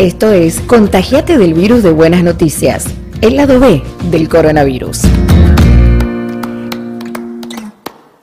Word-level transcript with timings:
Esto 0.00 0.32
es 0.32 0.60
Contagiate 0.60 1.36
del 1.36 1.52
virus 1.52 1.82
de 1.82 1.90
buenas 1.90 2.24
noticias, 2.24 2.86
el 3.20 3.36
lado 3.36 3.60
B 3.60 3.82
del 4.10 4.30
coronavirus. 4.30 5.02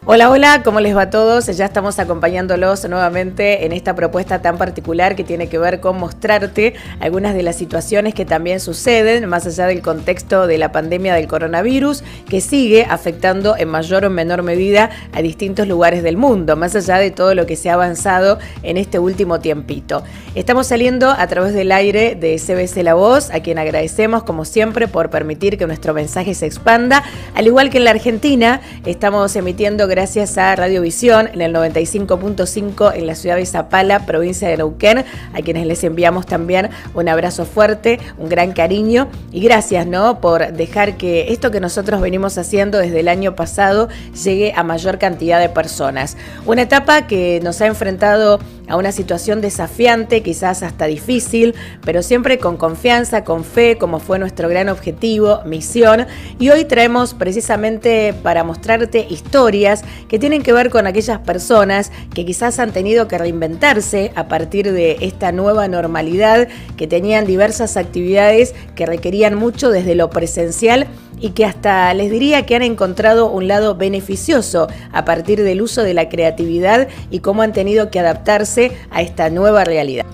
Hola, 0.10 0.30
hola, 0.30 0.62
¿cómo 0.64 0.80
les 0.80 0.96
va 0.96 1.02
a 1.02 1.10
todos? 1.10 1.48
Ya 1.48 1.66
estamos 1.66 2.00
acompañándolos 2.00 2.88
nuevamente 2.88 3.66
en 3.66 3.74
esta 3.74 3.94
propuesta 3.94 4.42
tan 4.42 4.58
particular 4.58 5.18
que 5.18 5.26
tiene 5.26 5.50
que 5.50 5.60
ver 5.60 5.82
con 5.82 6.00
mostrarte 6.00 6.76
algunas 7.02 7.34
de 7.34 7.44
las 7.44 7.58
situaciones 7.58 8.14
que 8.14 8.24
también 8.24 8.62
suceden 8.62 9.28
más 9.28 9.46
allá 9.46 9.68
del 9.68 9.82
contexto 9.82 10.48
de 10.48 10.58
la 10.60 10.72
pandemia 10.72 11.14
del 11.14 11.28
coronavirus 11.28 12.06
que 12.30 12.40
sigue 12.40 12.86
afectando 12.90 13.58
en 13.58 13.68
mayor 13.68 14.06
o 14.06 14.10
menor 14.10 14.44
medida 14.44 14.92
a 15.12 15.22
distintos 15.22 15.68
lugares 15.68 16.04
del 16.04 16.16
mundo, 16.16 16.56
más 16.56 16.74
allá 16.74 17.00
de 17.00 17.12
todo 17.12 17.36
lo 17.36 17.46
que 17.46 17.58
se 17.58 17.70
ha 17.70 17.74
avanzado 17.74 18.40
en 18.64 18.78
este 18.78 19.00
último 19.00 19.42
tiempito. 19.42 20.04
Estamos 20.36 20.68
saliendo 20.68 21.10
a 21.10 21.28
través 21.28 21.54
del 21.54 21.70
aire 21.74 22.16
de 22.16 22.38
CBC 22.38 22.82
La 22.82 22.94
Voz, 22.94 23.30
a 23.32 23.42
quien 23.42 23.60
agradecemos 23.60 24.24
como 24.24 24.46
siempre 24.46 24.88
por 24.88 25.10
permitir 25.10 25.58
que 25.58 25.68
nuestro 25.68 25.94
mensaje 25.94 26.34
se 26.34 26.46
expanda, 26.46 27.04
al 27.36 27.46
igual 27.46 27.70
que 27.70 27.80
en 27.80 27.84
la 27.84 27.92
Argentina 27.92 28.62
estamos 28.86 29.36
emitiendo 29.36 29.86
gracias 29.98 30.38
a 30.38 30.56
Radiovisión 30.56 31.28
en 31.34 31.42
el 31.42 31.56
95.5 31.56 32.94
en 32.94 33.08
la 33.08 33.16
ciudad 33.16 33.36
de 33.36 33.48
Zapala, 33.48 34.06
provincia 34.06 34.48
de 34.48 34.56
Neuquén, 34.56 35.00
a 35.00 35.42
quienes 35.44 35.66
les 35.66 35.84
enviamos 35.84 36.28
también 36.28 36.70
un 36.94 37.10
abrazo 37.10 37.46
fuerte, 37.46 38.00
un 38.20 38.30
gran 38.30 38.52
cariño 38.52 39.08
y 39.32 39.42
gracias 39.42 39.88
¿no? 39.88 40.22
por 40.22 40.54
dejar 40.54 40.98
que 40.98 41.34
esto 41.34 41.50
que 41.50 41.60
nosotros 41.60 42.00
venimos 42.00 42.38
haciendo 42.38 42.78
desde 42.78 43.00
el 43.00 43.08
año 43.08 43.36
pasado 43.36 43.90
llegue 44.24 44.54
a 44.56 44.62
mayor 44.62 45.00
cantidad 45.00 45.40
de 45.40 45.50
personas. 45.50 46.16
Una 46.46 46.62
etapa 46.62 47.08
que 47.08 47.40
nos 47.42 47.60
ha 47.62 47.66
enfrentado 47.66 48.40
a 48.68 48.76
una 48.76 48.92
situación 48.92 49.42
desafiante, 49.42 50.22
quizás 50.22 50.64
hasta 50.64 50.86
difícil, 50.86 51.56
pero 51.86 52.04
siempre 52.04 52.38
con 52.38 52.58
confianza, 52.58 53.24
con 53.24 53.44
fe, 53.44 53.78
como 53.78 54.00
fue 54.00 54.20
nuestro 54.20 54.50
gran 54.50 54.70
objetivo, 54.70 55.42
misión. 55.46 56.06
Y 56.40 56.50
hoy 56.50 56.66
traemos 56.66 57.14
precisamente 57.14 58.14
para 58.24 58.44
mostrarte 58.44 59.08
historias 59.10 59.84
que 60.08 60.20
tienen 60.20 60.44
que 60.44 60.54
ver 60.54 60.70
con 60.70 60.88
aquellas 60.88 61.20
personas 61.20 61.92
que 62.14 62.26
quizás 62.26 62.60
han 62.60 62.72
tenido 62.72 63.08
que 63.08 63.18
reinventarse 63.18 64.12
a 64.16 64.28
partir 64.28 64.72
de 64.72 64.98
esta 65.02 65.32
nueva 65.32 65.68
normalidad, 65.68 66.48
que 66.76 66.88
tenían 66.88 67.26
diversas 67.26 67.78
actividades 67.78 68.54
que 68.76 68.86
requerían 68.86 69.36
mucho 69.36 69.70
desde 69.70 69.96
lo 69.96 70.10
presencial 70.10 70.88
y 71.20 71.32
que 71.32 71.46
hasta 71.46 71.94
les 71.94 72.12
diría 72.12 72.46
que 72.46 72.56
han 72.56 72.62
encontrado 72.62 73.30
un 73.32 73.48
lado 73.48 73.76
beneficioso 73.76 74.68
a 74.92 75.06
partir 75.06 75.44
del 75.44 75.62
uso 75.62 75.84
de 75.84 75.94
la 75.94 76.10
creatividad 76.10 76.88
y 77.10 77.20
cómo 77.20 77.42
han 77.42 77.54
tenido 77.54 77.90
que 77.90 78.00
adaptarse 78.00 78.57
a 78.90 79.02
esta 79.02 79.30
nueva 79.30 79.64
realidad. 79.64 80.06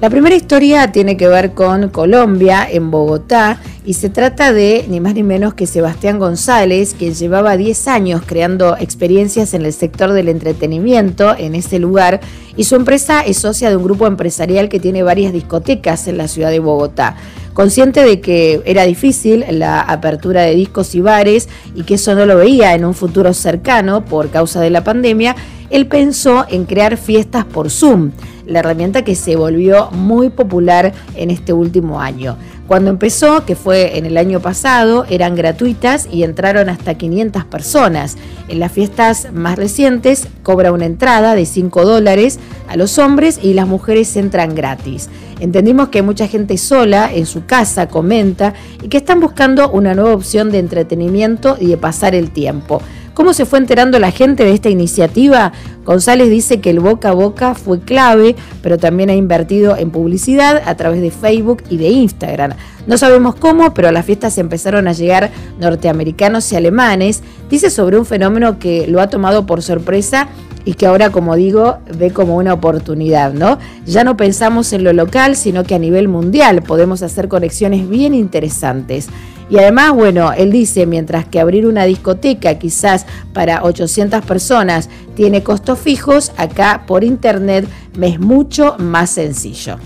La 0.00 0.08
primera 0.08 0.34
historia 0.34 0.92
tiene 0.92 1.18
que 1.18 1.28
ver 1.28 1.52
con 1.52 1.90
Colombia, 1.90 2.66
en 2.70 2.90
Bogotá, 2.90 3.60
y 3.84 3.92
se 3.94 4.08
trata 4.08 4.50
de 4.50 4.86
ni 4.88 4.98
más 4.98 5.12
ni 5.12 5.22
menos 5.22 5.52
que 5.52 5.66
Sebastián 5.66 6.18
González, 6.18 6.94
quien 6.98 7.12
llevaba 7.12 7.58
10 7.58 7.86
años 7.88 8.22
creando 8.24 8.78
experiencias 8.78 9.52
en 9.52 9.66
el 9.66 9.74
sector 9.74 10.14
del 10.14 10.30
entretenimiento 10.30 11.36
en 11.36 11.54
ese 11.54 11.78
lugar, 11.78 12.20
y 12.56 12.64
su 12.64 12.76
empresa 12.76 13.20
es 13.20 13.36
socia 13.36 13.68
de 13.68 13.76
un 13.76 13.84
grupo 13.84 14.06
empresarial 14.06 14.70
que 14.70 14.80
tiene 14.80 15.02
varias 15.02 15.34
discotecas 15.34 16.08
en 16.08 16.16
la 16.16 16.28
ciudad 16.28 16.50
de 16.50 16.60
Bogotá. 16.60 17.16
Consciente 17.52 18.02
de 18.02 18.22
que 18.22 18.62
era 18.64 18.84
difícil 18.84 19.44
la 19.50 19.82
apertura 19.82 20.42
de 20.42 20.54
discos 20.54 20.94
y 20.94 21.02
bares 21.02 21.50
y 21.74 21.82
que 21.82 21.94
eso 21.94 22.14
no 22.14 22.24
lo 22.24 22.36
veía 22.36 22.74
en 22.74 22.86
un 22.86 22.94
futuro 22.94 23.34
cercano 23.34 24.02
por 24.04 24.30
causa 24.30 24.62
de 24.62 24.70
la 24.70 24.82
pandemia, 24.82 25.36
él 25.70 25.86
pensó 25.86 26.44
en 26.48 26.64
crear 26.64 26.96
fiestas 26.96 27.44
por 27.44 27.70
Zoom, 27.70 28.10
la 28.46 28.58
herramienta 28.58 29.02
que 29.02 29.14
se 29.14 29.36
volvió 29.36 29.90
muy 29.92 30.28
popular 30.28 30.92
en 31.14 31.30
este 31.30 31.52
último 31.52 32.00
año. 32.00 32.36
Cuando 32.66 32.90
empezó, 32.90 33.44
que 33.46 33.56
fue 33.56 33.98
en 33.98 34.06
el 34.06 34.16
año 34.16 34.38
pasado, 34.38 35.04
eran 35.10 35.34
gratuitas 35.34 36.08
y 36.10 36.22
entraron 36.22 36.68
hasta 36.68 36.94
500 36.94 37.44
personas. 37.44 38.16
En 38.48 38.60
las 38.60 38.70
fiestas 38.70 39.32
más 39.32 39.56
recientes 39.56 40.28
cobra 40.44 40.70
una 40.70 40.86
entrada 40.86 41.34
de 41.34 41.46
5 41.46 41.84
dólares 41.84 42.38
a 42.68 42.76
los 42.76 42.98
hombres 42.98 43.40
y 43.42 43.54
las 43.54 43.66
mujeres 43.66 44.16
entran 44.16 44.54
gratis. 44.54 45.08
Entendimos 45.40 45.88
que 45.88 46.02
mucha 46.02 46.28
gente 46.28 46.58
sola 46.58 47.12
en 47.12 47.26
su 47.26 47.44
casa, 47.44 47.88
comenta, 47.88 48.54
y 48.82 48.88
que 48.88 48.98
están 48.98 49.18
buscando 49.18 49.70
una 49.70 49.94
nueva 49.94 50.14
opción 50.14 50.52
de 50.52 50.60
entretenimiento 50.60 51.56
y 51.58 51.66
de 51.66 51.76
pasar 51.76 52.14
el 52.14 52.30
tiempo. 52.30 52.80
¿Cómo 53.20 53.34
se 53.34 53.44
fue 53.44 53.58
enterando 53.58 53.98
la 53.98 54.12
gente 54.12 54.44
de 54.46 54.54
esta 54.54 54.70
iniciativa? 54.70 55.52
González 55.84 56.30
dice 56.30 56.62
que 56.62 56.70
el 56.70 56.80
boca 56.80 57.10
a 57.10 57.12
boca 57.12 57.54
fue 57.54 57.78
clave, 57.78 58.34
pero 58.62 58.78
también 58.78 59.10
ha 59.10 59.14
invertido 59.14 59.76
en 59.76 59.90
publicidad 59.90 60.62
a 60.64 60.74
través 60.74 61.02
de 61.02 61.10
Facebook 61.10 61.62
y 61.68 61.76
de 61.76 61.88
Instagram. 61.88 62.54
No 62.86 62.96
sabemos 62.96 63.34
cómo, 63.34 63.74
pero 63.74 63.88
a 63.88 63.92
las 63.92 64.06
fiestas 64.06 64.38
empezaron 64.38 64.88
a 64.88 64.94
llegar 64.94 65.30
norteamericanos 65.58 66.50
y 66.50 66.56
alemanes. 66.56 67.22
Dice 67.50 67.68
sobre 67.68 67.98
un 67.98 68.06
fenómeno 68.06 68.58
que 68.58 68.86
lo 68.86 69.02
ha 69.02 69.10
tomado 69.10 69.44
por 69.44 69.60
sorpresa 69.60 70.28
y 70.64 70.72
que 70.72 70.86
ahora, 70.86 71.10
como 71.10 71.36
digo, 71.36 71.76
ve 71.98 72.12
como 72.12 72.36
una 72.36 72.54
oportunidad, 72.54 73.34
¿no? 73.34 73.58
Ya 73.84 74.02
no 74.02 74.16
pensamos 74.16 74.72
en 74.72 74.82
lo 74.82 74.94
local, 74.94 75.36
sino 75.36 75.64
que 75.64 75.74
a 75.74 75.78
nivel 75.78 76.08
mundial 76.08 76.62
podemos 76.62 77.02
hacer 77.02 77.28
conexiones 77.28 77.86
bien 77.86 78.14
interesantes. 78.14 79.08
Y 79.50 79.58
además, 79.58 79.92
bueno, 79.92 80.32
él 80.32 80.52
dice, 80.52 80.86
mientras 80.86 81.26
que 81.26 81.40
abrir 81.40 81.66
una 81.66 81.84
discoteca 81.84 82.56
quizás 82.58 83.04
para 83.32 83.64
800 83.64 84.24
personas 84.24 84.88
tiene 85.16 85.42
costos 85.42 85.80
fijos, 85.80 86.30
acá 86.36 86.84
por 86.86 87.02
internet 87.02 87.66
me 87.98 88.08
es 88.08 88.20
mucho 88.20 88.76
más 88.78 89.10
sencillo. 89.10 89.76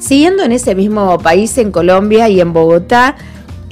Siguiendo 0.00 0.42
en 0.42 0.50
ese 0.50 0.74
mismo 0.74 1.16
país, 1.18 1.56
en 1.58 1.70
Colombia 1.70 2.28
y 2.28 2.40
en 2.40 2.52
Bogotá, 2.52 3.14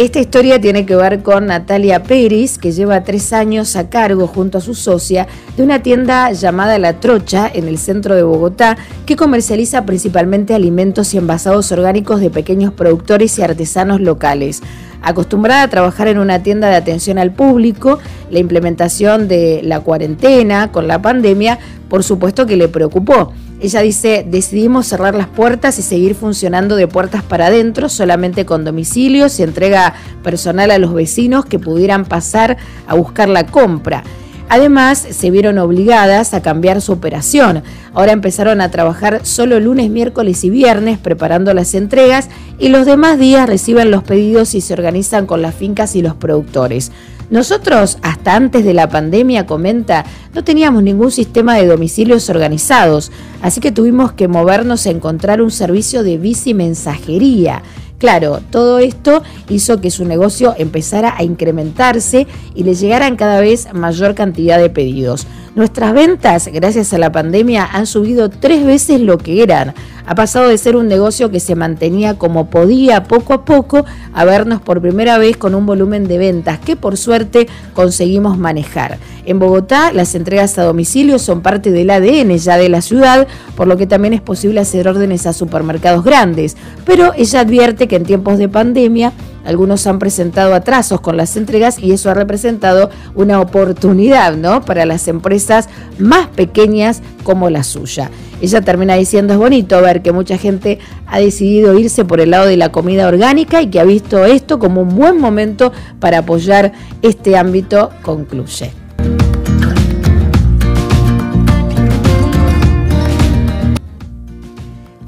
esta 0.04 0.18
historia 0.18 0.58
tiene 0.58 0.86
que 0.86 0.96
ver 0.96 1.22
con 1.22 1.44
Natalia 1.44 2.02
Pérez, 2.02 2.56
que 2.56 2.72
lleva 2.72 3.04
tres 3.04 3.34
años 3.34 3.76
a 3.76 3.90
cargo 3.90 4.26
junto 4.26 4.56
a 4.56 4.62
su 4.62 4.74
socia 4.74 5.26
de 5.58 5.62
una 5.62 5.82
tienda 5.82 6.32
llamada 6.32 6.78
La 6.78 7.00
Trocha 7.00 7.50
en 7.52 7.68
el 7.68 7.76
centro 7.76 8.14
de 8.14 8.22
Bogotá, 8.22 8.78
que 9.04 9.16
comercializa 9.16 9.84
principalmente 9.84 10.54
alimentos 10.54 11.12
y 11.12 11.18
envasados 11.18 11.70
orgánicos 11.70 12.22
de 12.22 12.30
pequeños 12.30 12.72
productores 12.72 13.38
y 13.38 13.42
artesanos 13.42 14.00
locales. 14.00 14.62
Acostumbrada 15.02 15.64
a 15.64 15.68
trabajar 15.68 16.08
en 16.08 16.18
una 16.18 16.42
tienda 16.42 16.70
de 16.70 16.76
atención 16.76 17.18
al 17.18 17.32
público, 17.32 17.98
la 18.30 18.38
implementación 18.38 19.28
de 19.28 19.60
la 19.62 19.80
cuarentena 19.80 20.72
con 20.72 20.88
la 20.88 21.02
pandemia, 21.02 21.58
por 21.90 22.04
supuesto 22.04 22.46
que 22.46 22.56
le 22.56 22.68
preocupó. 22.68 23.34
Ella 23.62 23.82
dice, 23.82 24.24
decidimos 24.26 24.86
cerrar 24.86 25.14
las 25.14 25.26
puertas 25.26 25.78
y 25.78 25.82
seguir 25.82 26.14
funcionando 26.14 26.76
de 26.76 26.88
puertas 26.88 27.22
para 27.22 27.46
adentro, 27.46 27.90
solamente 27.90 28.46
con 28.46 28.64
domicilios 28.64 29.38
y 29.38 29.42
entrega 29.42 29.94
personal 30.22 30.70
a 30.70 30.78
los 30.78 30.94
vecinos 30.94 31.44
que 31.44 31.58
pudieran 31.58 32.06
pasar 32.06 32.56
a 32.86 32.94
buscar 32.94 33.28
la 33.28 33.46
compra. 33.46 34.02
Además, 34.48 34.98
se 34.98 35.30
vieron 35.30 35.58
obligadas 35.58 36.32
a 36.32 36.40
cambiar 36.40 36.80
su 36.80 36.92
operación. 36.92 37.62
Ahora 37.92 38.12
empezaron 38.12 38.62
a 38.62 38.70
trabajar 38.70 39.20
solo 39.24 39.60
lunes, 39.60 39.90
miércoles 39.90 40.42
y 40.42 40.50
viernes 40.50 40.98
preparando 40.98 41.52
las 41.54 41.74
entregas 41.74 42.28
y 42.58 42.68
los 42.68 42.86
demás 42.86 43.18
días 43.18 43.46
reciben 43.46 43.90
los 43.90 44.02
pedidos 44.02 44.54
y 44.54 44.60
se 44.60 44.72
organizan 44.72 45.26
con 45.26 45.42
las 45.42 45.54
fincas 45.54 45.94
y 45.94 46.02
los 46.02 46.14
productores. 46.14 46.90
Nosotros, 47.30 47.98
hasta 48.02 48.34
antes 48.34 48.64
de 48.64 48.74
la 48.74 48.88
pandemia, 48.88 49.46
comenta, 49.46 50.04
no 50.34 50.42
teníamos 50.42 50.82
ningún 50.82 51.12
sistema 51.12 51.54
de 51.54 51.66
domicilios 51.66 52.28
organizados, 52.28 53.12
así 53.40 53.60
que 53.60 53.70
tuvimos 53.70 54.12
que 54.12 54.26
movernos 54.26 54.84
a 54.86 54.90
encontrar 54.90 55.40
un 55.40 55.52
servicio 55.52 56.02
de 56.02 56.18
bici 56.18 56.54
mensajería. 56.54 57.62
Claro, 57.98 58.40
todo 58.50 58.80
esto 58.80 59.22
hizo 59.48 59.80
que 59.80 59.92
su 59.92 60.06
negocio 60.06 60.54
empezara 60.58 61.14
a 61.16 61.22
incrementarse 61.22 62.26
y 62.54 62.64
le 62.64 62.74
llegaran 62.74 63.14
cada 63.14 63.40
vez 63.40 63.72
mayor 63.74 64.14
cantidad 64.16 64.58
de 64.58 64.70
pedidos. 64.70 65.26
Nuestras 65.54 65.92
ventas, 65.92 66.48
gracias 66.48 66.92
a 66.94 66.98
la 66.98 67.12
pandemia, 67.12 67.64
han 67.64 67.86
subido 67.86 68.30
tres 68.30 68.64
veces 68.64 69.00
lo 69.00 69.18
que 69.18 69.42
eran. 69.42 69.74
Ha 70.06 70.14
pasado 70.14 70.48
de 70.48 70.58
ser 70.58 70.76
un 70.76 70.88
negocio 70.88 71.30
que 71.30 71.40
se 71.40 71.54
mantenía 71.54 72.14
como 72.18 72.50
podía 72.50 73.04
poco 73.04 73.34
a 73.34 73.44
poco 73.44 73.84
a 74.12 74.24
vernos 74.24 74.60
por 74.60 74.80
primera 74.80 75.18
vez 75.18 75.36
con 75.36 75.54
un 75.54 75.66
volumen 75.66 76.08
de 76.08 76.18
ventas 76.18 76.58
que 76.58 76.76
por 76.76 76.96
suerte 76.96 77.48
conseguimos 77.74 78.38
manejar. 78.38 78.98
En 79.26 79.38
Bogotá 79.38 79.92
las 79.92 80.14
entregas 80.14 80.58
a 80.58 80.64
domicilio 80.64 81.18
son 81.18 81.42
parte 81.42 81.70
del 81.70 81.90
ADN 81.90 82.36
ya 82.38 82.56
de 82.56 82.68
la 82.68 82.82
ciudad, 82.82 83.28
por 83.56 83.66
lo 83.68 83.76
que 83.76 83.86
también 83.86 84.14
es 84.14 84.20
posible 84.20 84.60
hacer 84.60 84.88
órdenes 84.88 85.26
a 85.26 85.32
supermercados 85.32 86.04
grandes, 86.04 86.56
pero 86.84 87.12
ella 87.16 87.40
advierte 87.40 87.86
que 87.86 87.96
en 87.96 88.04
tiempos 88.04 88.38
de 88.38 88.48
pandemia 88.48 89.12
algunos 89.44 89.86
han 89.86 89.98
presentado 89.98 90.54
atrasos 90.54 91.00
con 91.00 91.16
las 91.16 91.36
entregas 91.36 91.78
y 91.78 91.92
eso 91.92 92.10
ha 92.10 92.14
representado 92.14 92.90
una 93.14 93.40
oportunidad 93.40 94.36
¿no? 94.36 94.64
para 94.64 94.86
las 94.86 95.08
empresas 95.08 95.68
más 95.98 96.28
pequeñas 96.28 97.02
como 97.24 97.50
la 97.50 97.64
suya. 97.64 98.10
Ella 98.40 98.62
termina 98.62 98.94
diciendo, 98.94 99.34
es 99.34 99.38
bonito 99.38 99.80
ver 99.82 100.02
que 100.02 100.12
mucha 100.12 100.38
gente 100.38 100.78
ha 101.06 101.20
decidido 101.20 101.78
irse 101.78 102.04
por 102.04 102.20
el 102.20 102.30
lado 102.30 102.46
de 102.46 102.56
la 102.56 102.72
comida 102.72 103.06
orgánica 103.06 103.60
y 103.60 103.68
que 103.68 103.80
ha 103.80 103.84
visto 103.84 104.24
esto 104.24 104.58
como 104.58 104.82
un 104.82 104.96
buen 104.96 105.18
momento 105.18 105.72
para 105.98 106.18
apoyar 106.18 106.72
este 107.02 107.36
ámbito, 107.36 107.90
concluye. 108.02 108.79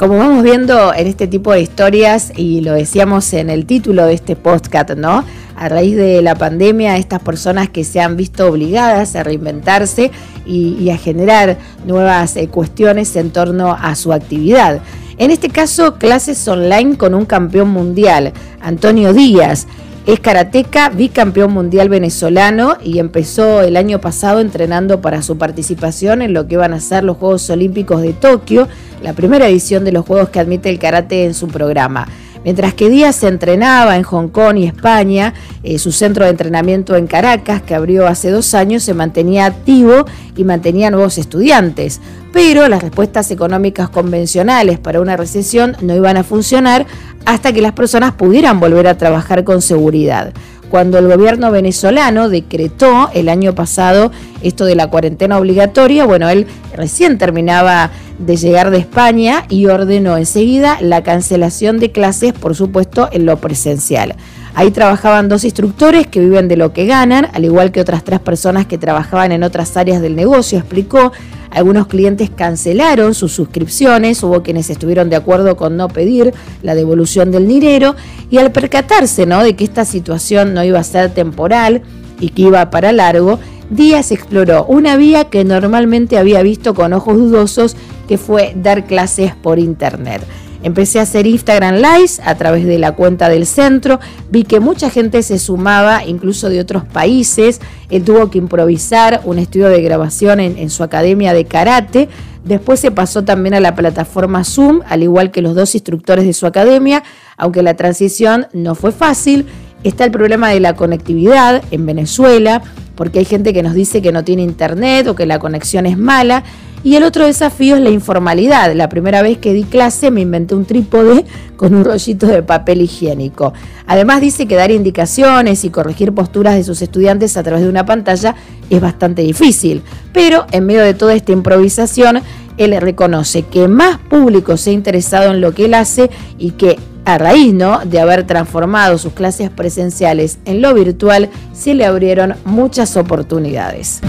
Como 0.02 0.18
vamos 0.18 0.42
viendo 0.42 0.92
en 0.92 1.06
este 1.06 1.28
tipo 1.28 1.52
de 1.52 1.60
historias, 1.60 2.32
y 2.36 2.60
lo 2.62 2.72
decíamos 2.72 3.32
en 3.34 3.48
el 3.48 3.66
título 3.66 4.04
de 4.04 4.14
este 4.14 4.34
podcast, 4.34 4.90
¿no? 4.96 5.24
A 5.54 5.68
raíz 5.68 5.94
de 5.94 6.20
la 6.22 6.34
pandemia, 6.34 6.96
estas 6.96 7.22
personas 7.22 7.68
que 7.68 7.84
se 7.84 8.00
han 8.00 8.16
visto 8.16 8.48
obligadas 8.48 9.14
a 9.14 9.22
reinventarse 9.22 10.10
y, 10.44 10.90
a 10.90 10.96
generar 10.96 11.56
nuevas 11.86 12.34
eh, 12.34 12.48
cuestiones 12.48 13.14
en 13.14 13.30
torno 13.30 13.76
a 13.80 13.94
su 13.94 14.12
actividad. 14.12 14.80
En 15.18 15.30
este 15.30 15.50
caso, 15.50 15.94
clases 15.98 16.48
online 16.48 16.96
con 16.96 17.14
un 17.14 17.24
campeón 17.24 17.68
mundial, 17.68 18.32
Antonio 18.60 19.12
Díaz. 19.12 19.68
Es 20.04 20.18
karateca, 20.18 20.88
bicampeón 20.88 21.52
mundial 21.52 21.88
venezolano 21.88 22.76
y 22.82 22.98
empezó 22.98 23.60
el 23.60 23.76
año 23.76 24.00
pasado 24.00 24.40
entrenando 24.40 25.00
para 25.00 25.22
su 25.22 25.38
participación 25.38 26.22
en 26.22 26.32
lo 26.32 26.48
que 26.48 26.56
van 26.56 26.72
a 26.72 26.80
ser 26.80 27.04
los 27.04 27.18
Juegos 27.18 27.48
Olímpicos 27.50 28.02
de 28.02 28.12
Tokio, 28.12 28.66
la 29.02 29.12
primera 29.12 29.48
edición 29.48 29.84
de 29.84 29.92
los 29.92 30.06
Juegos 30.06 30.30
que 30.30 30.40
admite 30.40 30.70
el 30.70 30.78
karate 30.78 31.24
en 31.24 31.34
su 31.34 31.48
programa. 31.48 32.06
Mientras 32.44 32.74
que 32.74 32.90
Díaz 32.90 33.16
se 33.16 33.28
entrenaba 33.28 33.96
en 33.96 34.02
Hong 34.02 34.28
Kong 34.28 34.56
y 34.56 34.66
España, 34.66 35.32
eh, 35.62 35.78
su 35.78 35.92
centro 35.92 36.24
de 36.24 36.30
entrenamiento 36.32 36.96
en 36.96 37.06
Caracas, 37.06 37.62
que 37.62 37.74
abrió 37.74 38.08
hace 38.08 38.30
dos 38.30 38.54
años, 38.54 38.82
se 38.82 38.94
mantenía 38.94 39.46
activo 39.46 40.06
y 40.36 40.42
mantenía 40.42 40.90
nuevos 40.90 41.18
estudiantes. 41.18 42.00
Pero 42.32 42.66
las 42.66 42.82
respuestas 42.82 43.30
económicas 43.30 43.90
convencionales 43.90 44.80
para 44.80 45.00
una 45.00 45.16
recesión 45.16 45.76
no 45.82 45.94
iban 45.94 46.16
a 46.16 46.24
funcionar 46.24 46.86
hasta 47.26 47.52
que 47.52 47.62
las 47.62 47.72
personas 47.72 48.14
pudieran 48.14 48.58
volver 48.58 48.88
a 48.88 48.98
trabajar 48.98 49.44
con 49.44 49.62
seguridad 49.62 50.32
cuando 50.72 50.96
el 50.96 51.06
gobierno 51.06 51.50
venezolano 51.50 52.30
decretó 52.30 53.10
el 53.12 53.28
año 53.28 53.54
pasado 53.54 54.10
esto 54.40 54.64
de 54.64 54.74
la 54.74 54.86
cuarentena 54.86 55.36
obligatoria, 55.36 56.06
bueno, 56.06 56.30
él 56.30 56.46
recién 56.74 57.18
terminaba 57.18 57.90
de 58.18 58.36
llegar 58.38 58.70
de 58.70 58.78
España 58.78 59.44
y 59.50 59.66
ordenó 59.66 60.16
enseguida 60.16 60.78
la 60.80 61.02
cancelación 61.02 61.78
de 61.78 61.92
clases, 61.92 62.32
por 62.32 62.54
supuesto, 62.54 63.10
en 63.12 63.26
lo 63.26 63.36
presencial. 63.36 64.16
Ahí 64.54 64.70
trabajaban 64.70 65.28
dos 65.28 65.44
instructores 65.44 66.06
que 66.06 66.20
viven 66.20 66.46
de 66.48 66.56
lo 66.56 66.72
que 66.72 66.86
ganan, 66.86 67.28
al 67.32 67.44
igual 67.44 67.72
que 67.72 67.80
otras 67.80 68.04
tres 68.04 68.20
personas 68.20 68.66
que 68.66 68.78
trabajaban 68.78 69.32
en 69.32 69.42
otras 69.42 69.76
áreas 69.76 70.02
del 70.02 70.14
negocio, 70.14 70.58
explicó. 70.58 71.12
Algunos 71.50 71.86
clientes 71.86 72.30
cancelaron 72.30 73.12
sus 73.12 73.32
suscripciones, 73.32 74.22
hubo 74.22 74.42
quienes 74.42 74.70
estuvieron 74.70 75.10
de 75.10 75.16
acuerdo 75.16 75.54
con 75.54 75.76
no 75.76 75.88
pedir 75.88 76.32
la 76.62 76.74
devolución 76.74 77.30
del 77.30 77.46
dinero 77.46 77.94
y 78.30 78.38
al 78.38 78.52
percatarse 78.52 79.26
¿no? 79.26 79.42
de 79.42 79.54
que 79.54 79.64
esta 79.64 79.84
situación 79.84 80.54
no 80.54 80.64
iba 80.64 80.80
a 80.80 80.84
ser 80.84 81.12
temporal 81.12 81.82
y 82.20 82.30
que 82.30 82.42
iba 82.42 82.70
para 82.70 82.92
largo, 82.92 83.38
Díaz 83.68 84.12
exploró 84.12 84.64
una 84.66 84.96
vía 84.96 85.24
que 85.24 85.44
normalmente 85.44 86.18
había 86.18 86.42
visto 86.42 86.74
con 86.74 86.92
ojos 86.92 87.16
dudosos, 87.16 87.76
que 88.06 88.18
fue 88.18 88.52
dar 88.54 88.86
clases 88.86 89.34
por 89.34 89.58
internet. 89.58 90.22
Empecé 90.62 91.00
a 91.00 91.02
hacer 91.02 91.26
Instagram 91.26 91.76
Lives 91.76 92.20
a 92.24 92.36
través 92.36 92.64
de 92.64 92.78
la 92.78 92.92
cuenta 92.92 93.28
del 93.28 93.46
centro. 93.46 93.98
Vi 94.30 94.44
que 94.44 94.60
mucha 94.60 94.90
gente 94.90 95.22
se 95.22 95.38
sumaba, 95.38 96.04
incluso 96.04 96.48
de 96.48 96.60
otros 96.60 96.84
países. 96.84 97.60
Él 97.90 98.04
tuvo 98.04 98.30
que 98.30 98.38
improvisar 98.38 99.20
un 99.24 99.38
estudio 99.38 99.68
de 99.68 99.82
grabación 99.82 100.40
en, 100.40 100.70
su 100.70 100.82
academia 100.84 101.32
de 101.32 101.44
karate. 101.44 102.08
Después 102.44 102.80
se 102.80 102.90
pasó 102.90 103.22
también 103.24 103.54
a 103.54 103.60
la 103.60 103.74
plataforma 103.74 104.44
Zoom, 104.44 104.80
al 104.88 105.02
igual 105.02 105.30
que 105.30 105.42
los 105.42 105.54
dos 105.54 105.74
instructores 105.74 106.24
de 106.24 106.32
su 106.32 106.46
academia, 106.46 107.02
aunque 107.36 107.62
la 107.62 107.74
transición 107.74 108.46
no 108.52 108.74
fue 108.74 108.92
fácil. 108.92 109.46
Está 109.84 110.04
el 110.04 110.12
problema 110.12 110.48
de 110.50 110.60
la 110.60 110.74
conectividad 110.74 111.62
en 111.72 111.86
Venezuela, 111.86 112.62
porque 112.94 113.18
hay 113.18 113.24
gente 113.24 113.52
que 113.52 113.64
nos 113.64 113.74
dice 113.74 114.00
que 114.00 114.12
no 114.12 114.22
tiene 114.22 114.42
internet 114.42 115.08
o 115.08 115.16
que 115.16 115.26
la 115.26 115.40
conexión 115.40 115.86
es 115.86 115.98
mala. 115.98 116.44
Y 116.84 116.96
el 116.96 117.04
otro 117.04 117.26
desafío 117.26 117.76
es 117.76 117.82
la 117.82 117.90
informalidad. 117.90 118.74
La 118.74 118.88
primera 118.88 119.22
vez 119.22 119.38
que 119.38 119.52
di 119.52 119.62
clase 119.64 120.10
me 120.10 120.20
inventé 120.20 120.54
un 120.54 120.64
trípode 120.64 121.24
con 121.56 121.74
un 121.74 121.84
rollito 121.84 122.26
de 122.26 122.42
papel 122.42 122.82
higiénico. 122.82 123.52
Además 123.86 124.20
dice 124.20 124.46
que 124.46 124.56
dar 124.56 124.72
indicaciones 124.72 125.64
y 125.64 125.70
corregir 125.70 126.12
posturas 126.12 126.56
de 126.56 126.64
sus 126.64 126.82
estudiantes 126.82 127.36
a 127.36 127.42
través 127.42 127.62
de 127.62 127.68
una 127.68 127.86
pantalla 127.86 128.34
es 128.68 128.80
bastante 128.80 129.22
difícil. 129.22 129.82
Pero 130.12 130.46
en 130.50 130.66
medio 130.66 130.82
de 130.82 130.94
toda 130.94 131.14
esta 131.14 131.30
improvisación, 131.30 132.20
él 132.56 132.78
reconoce 132.80 133.42
que 133.42 133.68
más 133.68 133.98
público 133.98 134.56
se 134.56 134.70
ha 134.70 134.72
interesado 134.72 135.30
en 135.32 135.40
lo 135.40 135.54
que 135.54 135.66
él 135.66 135.74
hace 135.74 136.10
y 136.36 136.52
que 136.52 136.78
a 137.04 137.18
raíz 137.18 137.52
¿no? 137.52 137.80
de 137.84 138.00
haber 138.00 138.26
transformado 138.26 138.98
sus 138.98 139.12
clases 139.12 139.50
presenciales 139.50 140.38
en 140.44 140.62
lo 140.62 140.72
virtual, 140.74 141.30
se 141.52 141.74
le 141.74 141.84
abrieron 141.84 142.34
muchas 142.44 142.96
oportunidades. 142.96 144.00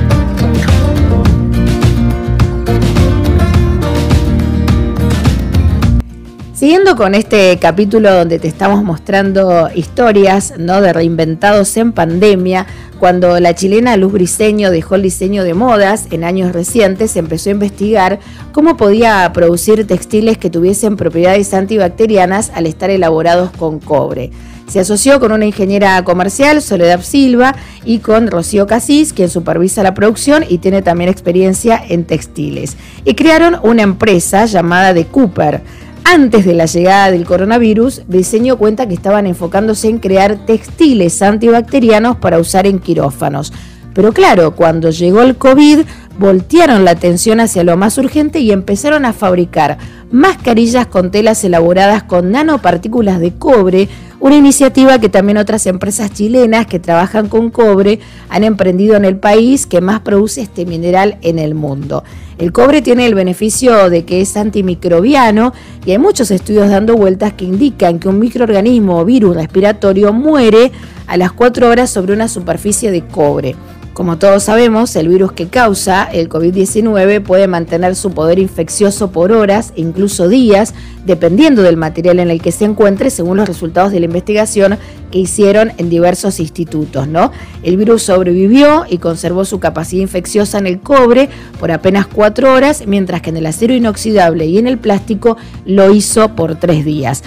Siguiendo 6.64 6.96
con 6.96 7.14
este 7.14 7.60
capítulo 7.60 8.14
donde 8.14 8.40
te 8.40 8.48
estamos 8.48 8.86
mostrando 8.86 9.68
historias 9.76 10.54
¿no? 10.58 10.80
de 10.80 10.94
reinventados 10.94 11.76
en 11.76 11.92
pandemia, 11.92 12.68
cuando 13.00 13.38
la 13.42 13.54
chilena 13.54 13.98
Luz 13.98 14.14
Briseño 14.14 14.72
dejó 14.72 14.96
el 14.96 15.02
diseño 15.02 15.44
de 15.44 15.56
modas 15.56 16.08
en 16.12 16.24
años 16.24 16.54
recientes, 16.54 17.18
empezó 17.18 17.50
a 17.50 17.52
investigar 17.52 18.20
cómo 18.54 18.78
podía 18.78 19.30
producir 19.34 19.86
textiles 19.86 20.38
que 20.38 20.50
tuviesen 20.50 20.96
propiedades 20.96 21.54
antibacterianas 21.54 22.50
al 22.56 22.66
estar 22.66 22.90
elaborados 22.90 23.52
con 23.52 23.82
cobre. 23.82 24.32
Se 24.70 24.80
asoció 24.80 25.20
con 25.20 25.34
una 25.34 25.46
ingeniera 25.46 26.02
comercial, 26.06 26.62
Soledad 26.62 27.02
Silva, 27.02 27.56
y 27.84 28.00
con 28.00 28.32
Rocío 28.32 28.68
Casís, 28.68 29.12
quien 29.12 29.28
supervisa 29.28 29.84
la 29.84 29.94
producción 29.94 30.46
y 30.48 30.60
tiene 30.60 30.82
también 30.82 31.10
experiencia 31.10 31.84
en 31.90 32.06
textiles. 32.06 32.78
Y 33.04 33.16
crearon 33.16 33.58
una 33.64 33.84
empresa 33.84 34.46
llamada 34.46 34.94
The 34.94 35.06
Cooper 35.08 35.62
antes 36.06 36.46
de 36.46 36.54
la 36.54 36.66
llegada 36.66 37.12
del 37.12 37.26
coronavirus, 37.26 38.04
Briseño 38.08 38.58
cuenta 38.58 38.88
que 38.88 38.94
estaban 38.94 39.28
enfocándose 39.28 39.88
en 39.88 40.00
crear 40.00 40.46
textiles 40.46 41.22
antibacterianos 41.22 42.18
para 42.18 42.40
usar 42.40 42.68
en 42.68 42.80
quirófanos. 42.80 43.54
Pero 43.94 44.12
claro, 44.12 44.56
cuando 44.56 44.90
llegó 44.90 45.22
el 45.22 45.36
COVID, 45.36 45.82
voltearon 46.18 46.86
la 46.86 46.92
atención 46.92 47.40
hacia 47.40 47.64
lo 47.64 47.78
más 47.78 47.98
urgente 47.98 48.40
y 48.40 48.52
empezaron 48.52 49.06
a 49.06 49.14
fabricar 49.14 49.78
mascarillas 50.12 50.88
con 50.88 51.12
telas 51.12 51.44
elaboradas 51.44 52.04
con 52.04 52.32
nanopartículas 52.32 53.20
de 53.20 53.34
cobre, 53.34 53.90
una 54.24 54.38
iniciativa 54.38 55.00
que 55.00 55.10
también 55.10 55.38
otras 55.38 55.66
empresas 55.68 56.10
chilenas 56.14 56.66
que 56.66 56.80
trabajan 56.80 57.28
con 57.28 57.50
cobre 57.50 58.00
han 58.30 58.46
emprendido 58.46 58.96
en 58.96 59.04
el 59.04 59.18
país 59.18 59.66
que 59.66 59.82
más 59.82 60.00
produce 60.00 60.40
este 60.40 60.66
mineral 60.66 61.18
en 61.24 61.40
el 61.40 61.56
mundo. 61.56 62.06
El 62.38 62.54
cobre 62.54 62.82
tiene 62.82 63.06
el 63.06 63.16
beneficio 63.16 63.90
de 63.90 64.06
que 64.06 64.22
es 64.22 64.38
antimicrobiano 64.38 65.52
y 65.86 65.92
hay 65.92 65.98
muchos 65.98 66.32
estudios 66.32 66.70
dando 66.70 66.96
vueltas 66.96 67.34
que 67.34 67.44
indican 67.44 68.00
que 68.00 68.08
un 68.08 68.20
microorganismo 68.20 68.98
o 68.98 69.04
virus 69.04 69.36
respiratorio 69.36 70.14
muere 70.14 70.72
a 71.06 71.18
las 71.18 71.34
4 71.34 71.68
horas 71.68 71.90
sobre 71.90 72.14
una 72.14 72.30
superficie 72.30 72.92
de 72.92 73.06
cobre. 73.06 73.58
Como 73.94 74.18
todos 74.18 74.42
sabemos, 74.42 74.96
el 74.96 75.08
virus 75.08 75.34
que 75.34 75.50
causa 75.50 76.06
el 76.06 76.28
COVID-19 76.28 77.22
puede 77.22 77.48
mantener 77.48 77.96
su 77.96 78.10
poder 78.10 78.40
infeccioso 78.40 79.12
por 79.12 79.32
horas 79.32 79.72
e 79.76 79.82
incluso 79.82 80.28
días, 80.28 80.74
dependiendo 81.06 81.62
del 81.62 81.78
material 81.78 82.18
en 82.18 82.32
el 82.32 82.42
que 82.42 82.52
se 82.52 82.66
encuentre, 82.66 83.12
según 83.12 83.38
los 83.38 83.48
resultados 83.48 83.92
de 83.92 84.00
la 84.00 84.08
investigación 84.08 84.80
que 85.12 85.20
hicieron 85.20 85.74
en 85.78 85.92
diversos 85.92 86.40
institutos. 86.40 87.08
¿no? 87.08 87.32
El 87.62 87.78
virus 87.78 88.02
sobrevivió 88.02 88.86
y 88.90 88.98
conservó 88.98 89.46
su 89.46 89.60
capacidad 89.60 90.02
infecciosa 90.02 90.58
en 90.58 90.66
el 90.66 90.80
cobre 90.80 91.30
por 91.60 91.72
apenas 91.72 92.08
cuatro 92.08 92.52
horas, 92.52 92.88
mientras 92.88 93.22
que 93.22 93.30
en 93.30 93.38
el 93.38 93.46
acero 93.46 93.76
inoxidable 93.76 94.48
y 94.48 94.58
en 94.58 94.66
el 94.66 94.80
plástico 94.80 95.38
lo 95.68 95.94
hizo 95.94 96.30
por 96.30 96.56
tres 96.56 96.84
días. 96.84 97.22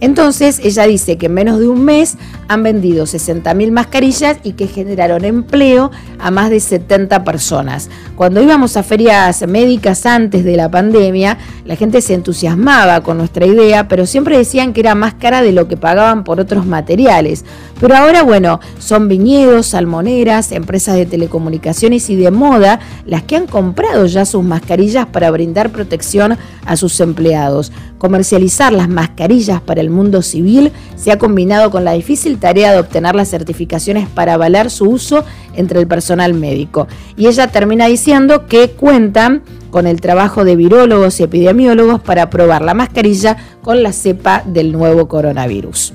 Entonces 0.00 0.60
ella 0.62 0.86
dice 0.86 1.16
que 1.16 1.26
en 1.26 1.34
menos 1.34 1.58
de 1.58 1.68
un 1.68 1.84
mes 1.84 2.16
han 2.48 2.62
vendido 2.62 3.04
60.000 3.04 3.70
mascarillas 3.70 4.38
y 4.42 4.52
que 4.52 4.66
generaron 4.66 5.24
empleo 5.24 5.90
a 6.18 6.30
más 6.30 6.50
de 6.50 6.60
70 6.60 7.24
personas. 7.24 7.88
Cuando 8.16 8.42
íbamos 8.42 8.78
a 8.78 8.82
ferias 8.82 9.46
médicas 9.46 10.06
antes 10.06 10.42
de 10.42 10.56
la 10.56 10.70
pandemia, 10.70 11.36
la 11.66 11.76
gente 11.76 12.00
se 12.00 12.14
entusiasmaba 12.14 13.02
con 13.02 13.18
nuestra 13.18 13.44
idea, 13.44 13.88
pero 13.88 14.06
siempre 14.06 14.38
decían 14.38 14.72
que 14.72 14.80
era 14.80 14.94
más 14.94 15.12
cara 15.12 15.42
de 15.42 15.52
lo 15.52 15.68
que 15.68 15.76
pagaban 15.76 16.24
por 16.24 16.40
otros 16.40 16.64
materiales. 16.64 17.44
Pero 17.78 17.94
ahora, 17.94 18.22
bueno, 18.22 18.58
son 18.78 19.08
viñedos, 19.08 19.66
salmoneras, 19.66 20.52
empresas 20.52 20.96
de 20.96 21.04
telecomunicaciones 21.04 22.08
y 22.08 22.16
de 22.16 22.30
moda 22.30 22.80
las 23.04 23.22
que 23.22 23.36
han 23.36 23.46
comprado 23.46 24.06
ya 24.06 24.24
sus 24.24 24.42
mascarillas 24.42 25.04
para 25.04 25.30
brindar 25.30 25.68
protección 25.68 26.38
a 26.64 26.76
sus 26.78 26.98
empleados. 27.00 27.70
Comercializar 27.98 28.72
las 28.72 28.88
mascarillas 28.88 29.60
para 29.60 29.82
el 29.82 29.90
mundo 29.90 30.22
civil 30.22 30.72
se 30.96 31.12
ha 31.12 31.18
combinado 31.18 31.70
con 31.70 31.84
la 31.84 31.92
difícil 31.92 32.38
tarea 32.38 32.72
de 32.72 32.78
obtener 32.78 33.14
las 33.14 33.28
certificaciones 33.28 34.08
para 34.08 34.34
avalar 34.34 34.70
su 34.70 34.88
uso 34.88 35.24
entre 35.56 35.80
el 35.80 35.86
personal 35.86 36.34
médico. 36.34 36.86
Y 37.16 37.26
ella 37.26 37.48
termina 37.48 37.86
diciendo 37.86 38.46
que 38.46 38.70
cuentan 38.70 39.42
con 39.70 39.86
el 39.86 40.00
trabajo 40.00 40.44
de 40.44 40.56
virólogos 40.56 41.20
y 41.20 41.24
epidemiólogos 41.24 42.00
para 42.00 42.30
probar 42.30 42.62
la 42.62 42.74
mascarilla 42.74 43.36
con 43.62 43.82
la 43.82 43.92
cepa 43.92 44.42
del 44.46 44.72
nuevo 44.72 45.08
coronavirus. 45.08 45.92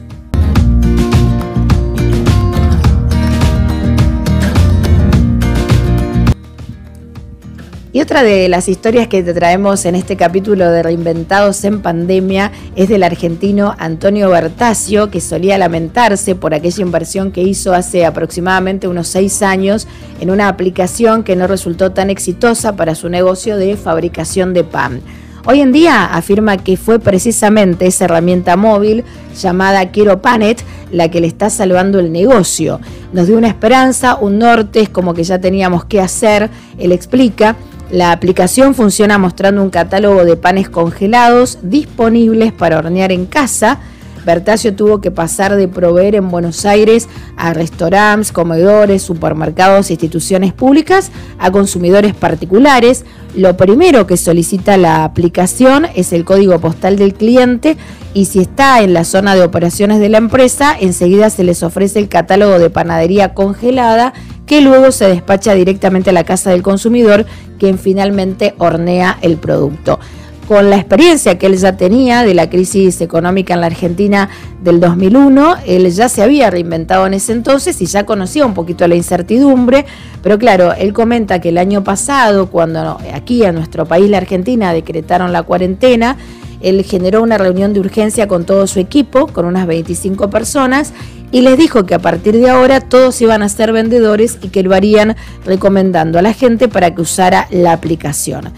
Y 7.94 8.00
otra 8.00 8.24
de 8.24 8.48
las 8.48 8.70
historias 8.70 9.10
que 9.10 9.22
te 9.22 9.34
traemos 9.34 9.84
en 9.84 9.96
este 9.96 10.16
capítulo 10.16 10.72
de 10.72 10.82
Reinventados 10.82 11.66
en 11.66 11.82
Pandemia 11.82 12.54
es 12.78 12.88
del 12.88 13.04
argentino 13.04 13.76
Antonio 13.80 14.30
Bertasio, 14.30 15.12
que 15.12 15.20
solía 15.20 15.58
lamentarse 15.58 16.34
por 16.34 16.54
aquella 16.54 16.84
inversión 16.84 17.34
que 17.34 17.42
hizo 17.42 17.74
hace 17.74 18.06
aproximadamente 18.06 18.88
unos 18.88 19.10
seis 19.10 19.42
años 19.42 19.90
en 20.22 20.32
una 20.32 20.48
aplicación 20.48 21.24
que 21.24 21.36
no 21.36 21.48
resultó 21.48 21.92
tan 21.92 22.10
exitosa 22.10 22.78
para 22.78 22.96
su 22.96 23.10
negocio 23.10 23.58
de 23.58 23.76
fabricación 23.76 24.54
de 24.54 24.64
pan. 24.64 25.02
Hoy 25.46 25.60
en 25.60 25.74
día 25.74 26.06
afirma 26.06 26.56
que 26.56 26.78
fue 26.78 27.00
precisamente 27.00 27.88
esa 27.88 28.06
herramienta 28.06 28.56
móvil 28.56 29.04
llamada 29.36 29.92
Quiero 29.92 30.22
Panet 30.22 30.64
la 30.92 31.10
que 31.10 31.20
le 31.20 31.28
está 31.28 31.50
salvando 31.50 32.00
el 32.00 32.12
negocio. 32.12 32.80
Nos 33.12 33.28
dio 33.28 33.38
una 33.38 33.48
esperanza, 33.48 34.16
un 34.16 34.38
norte, 34.40 34.82
es 34.82 34.90
como 34.90 35.14
que 35.14 35.24
ya 35.24 35.40
teníamos 35.40 35.84
que 35.86 36.00
hacer. 36.00 36.50
Él 36.78 36.92
explica 36.92 37.56
la 37.92 38.14
aplicación 38.14 38.74
funciona 38.74 39.18
mostrando 39.18 39.62
un 39.62 39.70
catálogo 39.70 40.24
de 40.24 40.38
panes 40.38 40.70
congelados 40.70 41.60
disponibles 41.62 42.54
para 42.54 42.78
hornear 42.78 43.12
en 43.12 43.26
casa. 43.26 43.80
Bertasio 44.26 44.76
tuvo 44.76 45.02
que 45.02 45.12
pasar 45.12 45.56
de 45.56 45.68
proveer 45.68 46.16
en 46.16 46.30
Buenos 46.30 46.66
Aires 46.66 47.10
a 47.36 47.54
restaurantes, 47.54 48.32
comedores, 48.32 49.02
supermercados 49.02 49.90
instituciones 49.92 50.54
públicas 50.54 51.12
a 51.38 51.52
consumidores 51.52 52.14
particulares. 52.14 53.04
Lo 53.36 53.58
primero 53.58 54.08
que 54.08 54.16
solicita 54.16 54.78
la 54.78 55.04
aplicación 55.04 55.88
es 55.96 56.14
el 56.14 56.24
código 56.24 56.60
postal 56.60 56.98
del 56.98 57.14
cliente 57.14 57.76
y 58.14 58.26
si 58.26 58.40
está 58.40 58.82
en 58.82 58.94
la 58.94 59.04
zona 59.04 59.36
de 59.36 59.42
operaciones 59.42 60.00
de 60.00 60.10
la 60.10 60.20
empresa, 60.20 60.78
enseguida 60.80 61.30
se 61.30 61.44
les 61.44 61.64
ofrece 61.64 62.00
el 62.00 62.08
catálogo 62.08 62.60
de 62.60 62.70
panadería 62.70 63.34
congelada 63.34 64.14
que 64.46 64.60
luego 64.60 64.92
se 64.92 65.08
despacha 65.08 65.54
directamente 65.54 66.10
a 66.10 66.14
la 66.14 66.26
casa 66.26 66.50
del 66.50 66.62
consumidor, 66.62 67.26
quien 67.62 67.78
finalmente 67.78 68.56
hornea 68.58 69.20
el 69.22 69.38
producto. 69.38 70.00
Con 70.48 70.72
la 70.72 70.78
experiencia 70.78 71.38
que 71.38 71.46
él 71.46 71.56
ya 71.58 71.78
tenía 71.78 72.24
de 72.24 72.34
la 72.34 72.50
crisis 72.50 73.00
económica 73.02 73.54
en 73.54 73.62
la 73.62 73.68
Argentina 73.68 74.30
del 74.64 74.80
2001, 74.80 75.58
él 75.68 75.92
ya 75.92 76.10
se 76.10 76.24
había 76.24 76.50
reinventado 76.50 77.06
en 77.06 77.14
ese 77.14 77.34
entonces 77.34 77.80
y 77.80 77.86
ya 77.86 78.04
conocía 78.04 78.48
un 78.48 78.56
poquito 78.56 78.88
la 78.88 78.96
incertidumbre, 78.96 79.86
pero 80.24 80.40
claro, 80.40 80.74
él 80.74 80.92
comenta 80.92 81.40
que 81.40 81.50
el 81.50 81.60
año 81.60 81.84
pasado, 81.84 82.48
cuando 82.48 82.98
aquí 83.14 83.44
en 83.44 83.54
nuestro 83.54 83.86
país, 83.86 84.10
la 84.10 84.18
Argentina, 84.18 84.74
decretaron 84.74 85.32
la 85.32 85.44
cuarentena, 85.44 86.18
él 86.62 86.84
generó 86.84 87.22
una 87.22 87.38
reunión 87.38 87.74
de 87.74 87.80
urgencia 87.80 88.28
con 88.28 88.46
todo 88.46 88.68
su 88.68 88.80
equipo, 88.80 89.28
con 89.28 89.46
unas 89.46 89.68
25 89.68 90.30
personas, 90.30 90.94
y 91.32 91.42
les 91.42 91.58
dijo 91.58 91.86
que 91.86 91.96
a 91.96 92.00
partir 92.00 92.38
de 92.38 92.50
ahora 92.50 92.82
todos 92.82 93.22
iban 93.22 93.42
a 93.42 93.50
ser 93.50 93.72
vendedores 93.72 94.38
y 94.42 94.50
que 94.50 94.64
lo 94.64 94.76
harían 94.76 95.16
recomendando 95.46 96.20
a 96.20 96.22
la 96.22 96.34
gente 96.34 96.68
para 96.68 96.94
que 96.94 97.02
usara 97.02 97.48
la 97.52 97.72
aplicación. 97.72 98.52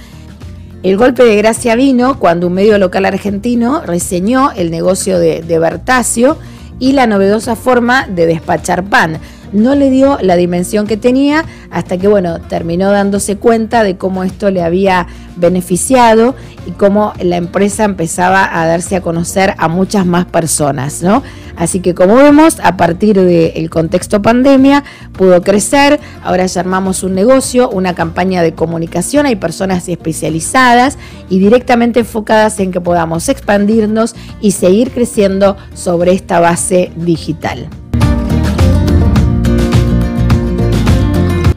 El 0.82 0.98
golpe 0.98 1.24
de 1.24 1.38
gracia 1.38 1.76
vino 1.76 2.20
cuando 2.20 2.48
un 2.48 2.54
medio 2.54 2.78
local 2.78 3.06
argentino 3.06 3.82
reseñó 3.86 4.52
el 4.52 4.70
negocio 4.70 5.18
de, 5.18 5.42
de 5.42 5.60
Bertasio 5.60 6.38
y 6.80 6.92
la 6.92 7.08
novedosa 7.08 7.56
forma 7.56 8.08
de 8.08 8.26
despachar 8.26 8.84
pan 8.84 9.20
no 9.54 9.76
le 9.76 9.90
dio 9.90 10.18
la 10.22 10.36
dimensión 10.36 10.88
que 10.88 10.98
tenía 10.98 11.46
hasta 11.72 11.98
que, 11.98 12.08
bueno, 12.08 12.42
terminó 12.42 12.92
dándose 12.92 13.38
cuenta 13.38 13.84
de 13.84 13.98
cómo 13.98 14.24
esto 14.24 14.52
le 14.52 14.64
había 14.64 15.08
beneficiado 15.36 16.36
y 16.68 16.72
cómo 16.72 17.14
la 17.22 17.38
empresa 17.38 17.84
empezaba 17.84 18.62
a 18.62 18.68
darse 18.68 18.96
a 18.96 19.02
conocer 19.02 19.54
a 19.58 19.68
muchas 19.68 20.06
más 20.06 20.26
personas, 20.26 21.02
¿no? 21.02 21.24
Así 21.56 21.82
que 21.82 21.94
como 21.94 22.16
vemos, 22.16 22.60
a 22.64 22.78
partir 22.78 23.20
del 23.20 23.70
contexto 23.70 24.22
pandemia, 24.22 24.84
pudo 25.12 25.42
crecer, 25.44 26.00
ahora 26.24 26.46
ya 26.46 26.62
armamos 26.62 27.04
un 27.04 27.14
negocio, 27.14 27.70
una 27.70 27.94
campaña 27.94 28.42
de 28.42 28.54
comunicación, 28.54 29.26
hay 29.26 29.36
personas 29.36 29.88
especializadas 29.88 30.98
y 31.30 31.40
directamente 31.40 32.00
enfocadas 32.02 32.60
en 32.60 32.72
que 32.72 32.82
podamos 32.82 33.30
expandirnos 33.30 34.16
y 34.42 34.52
seguir 34.52 34.92
creciendo 34.92 35.58
sobre 35.74 36.14
esta 36.14 36.40
base 36.40 36.92
digital. 36.96 37.70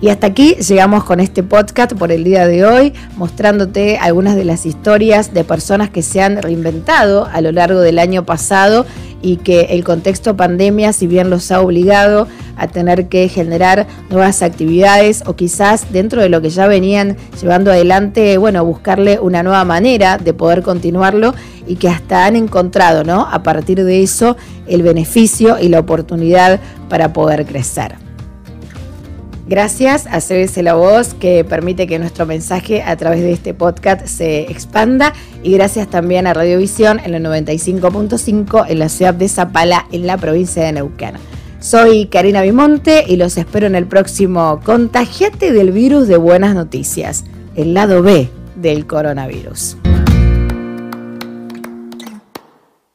Y 0.00 0.10
hasta 0.10 0.26
aquí 0.26 0.56
llegamos 0.56 1.04
con 1.04 1.20
este 1.20 1.42
podcast 1.42 1.92
por 1.94 2.12
el 2.12 2.22
día 2.22 2.46
de 2.46 2.66
hoy, 2.66 2.92
mostrándote 3.16 3.96
algunas 3.96 4.36
de 4.36 4.44
las 4.44 4.66
historias 4.66 5.32
de 5.32 5.42
personas 5.42 5.88
que 5.88 6.02
se 6.02 6.20
han 6.20 6.42
reinventado 6.42 7.26
a 7.32 7.40
lo 7.40 7.50
largo 7.50 7.80
del 7.80 7.98
año 7.98 8.26
pasado 8.26 8.84
y 9.22 9.38
que 9.38 9.62
el 9.70 9.84
contexto 9.84 10.36
pandemia, 10.36 10.92
si 10.92 11.06
bien 11.06 11.30
los 11.30 11.50
ha 11.50 11.62
obligado 11.62 12.28
a 12.56 12.68
tener 12.68 13.08
que 13.08 13.28
generar 13.28 13.86
nuevas 14.10 14.42
actividades 14.42 15.22
o 15.26 15.34
quizás 15.34 15.90
dentro 15.92 16.20
de 16.20 16.28
lo 16.28 16.42
que 16.42 16.50
ya 16.50 16.66
venían 16.66 17.16
llevando 17.40 17.70
adelante, 17.70 18.36
bueno, 18.36 18.64
buscarle 18.64 19.18
una 19.18 19.42
nueva 19.42 19.64
manera 19.64 20.18
de 20.18 20.34
poder 20.34 20.62
continuarlo 20.62 21.34
y 21.66 21.76
que 21.76 21.88
hasta 21.88 22.26
han 22.26 22.36
encontrado, 22.36 23.02
¿no? 23.02 23.26
A 23.30 23.42
partir 23.42 23.82
de 23.82 24.02
eso, 24.02 24.36
el 24.66 24.82
beneficio 24.82 25.58
y 25.58 25.68
la 25.68 25.80
oportunidad 25.80 26.60
para 26.88 27.14
poder 27.14 27.46
crecer. 27.46 28.05
Gracias 29.48 30.08
a 30.08 30.18
CBC 30.18 30.62
La 30.62 30.74
Voz 30.74 31.14
que 31.14 31.44
permite 31.44 31.86
que 31.86 32.00
nuestro 32.00 32.26
mensaje 32.26 32.82
a 32.82 32.96
través 32.96 33.20
de 33.20 33.30
este 33.30 33.54
podcast 33.54 34.04
se 34.04 34.40
expanda 34.50 35.12
y 35.44 35.52
gracias 35.52 35.88
también 35.88 36.26
a 36.26 36.34
Radiovisión 36.34 36.98
en 36.98 37.14
el 37.14 37.24
95.5 37.24 38.64
en 38.68 38.78
la 38.80 38.88
ciudad 38.88 39.14
de 39.14 39.28
Zapala 39.28 39.86
en 39.92 40.08
la 40.08 40.16
provincia 40.16 40.64
de 40.64 40.72
Neuquén. 40.72 41.12
Soy 41.60 42.06
Karina 42.06 42.42
Bimonte 42.42 43.04
y 43.06 43.16
los 43.16 43.38
espero 43.38 43.68
en 43.68 43.76
el 43.76 43.86
próximo 43.86 44.60
Contagiate 44.64 45.52
del 45.52 45.70
virus 45.70 46.08
de 46.08 46.16
buenas 46.16 46.56
noticias, 46.56 47.24
el 47.54 47.72
lado 47.72 48.02
B 48.02 48.28
del 48.56 48.84
coronavirus. 48.86 49.76